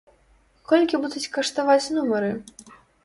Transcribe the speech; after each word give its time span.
Колькі 0.71 1.01
будуць 1.03 1.23
каштаваць 1.35 1.91
нумары? 1.97 2.31